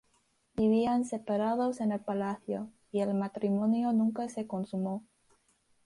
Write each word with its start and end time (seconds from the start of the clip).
Vivían 0.55 1.05
separados 1.05 1.79
en 1.79 1.91
el 1.91 1.99
palacio 1.99 2.71
y 2.91 3.01
el 3.01 3.13
matrimonio 3.13 3.93
nunca 3.93 4.27
se 4.29 4.47
consumó. 4.47 5.03